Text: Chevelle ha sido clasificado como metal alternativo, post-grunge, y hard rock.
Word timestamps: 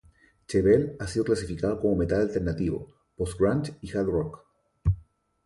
Chevelle 0.47 0.95
ha 0.99 1.05
sido 1.05 1.23
clasificado 1.25 1.79
como 1.79 1.95
metal 1.95 2.21
alternativo, 2.21 2.87
post-grunge, 3.15 3.75
y 3.81 3.95
hard 3.95 4.07
rock. 4.07 4.43